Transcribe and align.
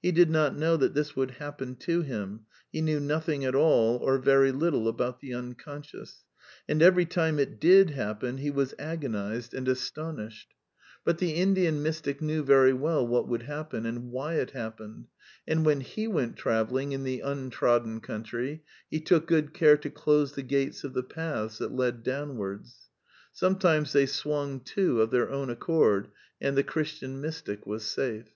He 0.00 0.10
did 0.10 0.30
not 0.30 0.56
know 0.56 0.78
that 0.78 0.94
this 0.94 1.14
would 1.16 1.32
happen 1.32 1.76
to 1.80 2.00
him 2.00 2.46
(he 2.72 2.80
knew 2.80 2.98
nothing 2.98 3.44
at 3.44 3.54
all 3.54 3.98
or 3.98 4.16
very 4.16 4.50
little 4.50 4.88
about 4.88 5.20
the 5.20 5.34
Unconscious); 5.34 6.24
and 6.66 6.80
every 6.80 7.04
time 7.04 7.38
it 7.38 7.60
did 7.60 7.90
happen 7.90 8.38
he 8.38 8.50
was 8.50 8.74
agonized 8.78 9.52
and 9.52 9.68
astonished. 9.68 10.54
But 11.04 11.18
the 11.18 11.32
Indian 11.32 11.74
THE 11.74 11.78
NEW 11.82 11.88
MYSTICISM 11.88 12.26
271 12.26 12.38
Mystic 12.38 12.48
knew 12.48 12.56
very 12.56 12.72
well 12.72 13.06
what 13.06 13.28
would 13.28 13.42
happen, 13.42 13.84
and 13.84 14.10
why 14.10 14.36
it 14.36 14.52
happened; 14.52 15.08
and 15.46 15.66
when 15.66 15.82
he 15.82 16.08
went 16.08 16.36
travelling 16.38 16.92
in 16.92 17.02
the 17.02 17.20
untrodden 17.20 18.00
country 18.00 18.62
he 18.90 18.98
took 18.98 19.26
good 19.26 19.52
care 19.52 19.76
to 19.76 19.90
close 19.90 20.32
the 20.32 20.42
gates 20.42 20.84
of 20.84 20.94
the 20.94 21.02
paths 21.02 21.58
that 21.58 21.70
led 21.76 22.02
downwards. 22.02 22.88
Sometimes 23.30 23.92
they 23.92 24.06
swung 24.06 24.60
to 24.60 25.02
of 25.02 25.10
their 25.10 25.28
own 25.28 25.50
accord 25.50 26.08
and 26.40 26.56
the 26.56 26.64
Christian 26.64 27.20
mystic 27.20 27.66
was 27.66 27.84
safe. 27.84 28.30